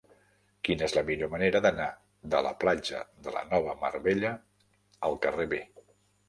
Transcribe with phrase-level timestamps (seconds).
[0.67, 1.89] Quina és la millor manera d'anar
[2.35, 4.33] de la platja de la Nova Mar Bella
[5.11, 5.63] al carrer B?